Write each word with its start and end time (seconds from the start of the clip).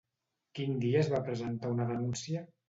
Quin 0.59 0.79
dia 0.83 1.03
es 1.05 1.11
va 1.11 1.19
presentar 1.27 1.71
una 1.75 1.87
denúncia? 1.93 2.45